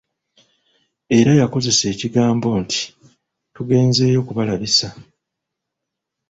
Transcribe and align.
Era 1.17 1.31
yakozesa 1.41 1.83
ekigambo 1.93 2.49
nti 2.61 2.81
tugenzeeyo 3.53 4.21
‘kubalabisa.' 4.27 4.89